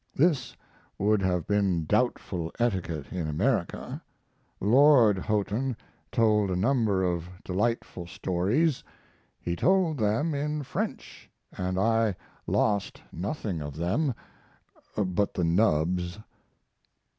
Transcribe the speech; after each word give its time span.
This 0.15 0.55
would 0.97 1.21
have 1.21 1.45
been 1.45 1.85
doubtful 1.85 2.51
etiquette 2.57 3.13
in 3.13 3.27
America. 3.27 4.01
Lord 4.59 5.19
Houghton 5.19 5.77
told 6.11 6.49
a 6.49 6.55
number 6.55 7.03
of 7.03 7.29
delightful 7.43 8.07
stories. 8.07 8.83
He 9.39 9.55
told 9.55 9.99
them 9.99 10.33
in 10.33 10.63
French, 10.63 11.29
and 11.55 11.77
I 11.79 12.15
lost 12.47 12.99
nothing 13.11 13.61
of 13.61 13.77
them 13.77 14.15
but 14.97 15.35
the 15.35 15.43
nubs. 15.43 16.17